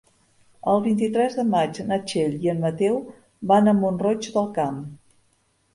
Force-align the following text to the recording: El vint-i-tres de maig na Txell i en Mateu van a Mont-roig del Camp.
El 0.71 0.79
vint-i-tres 0.85 1.35
de 1.41 1.45
maig 1.49 1.81
na 1.91 1.99
Txell 2.13 2.33
i 2.47 2.51
en 2.55 2.65
Mateu 2.65 2.99
van 3.53 3.73
a 3.75 3.79
Mont-roig 3.85 4.33
del 4.39 4.53
Camp. 4.61 4.83